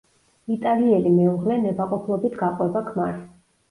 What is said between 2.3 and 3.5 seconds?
გაყვება ქმარს.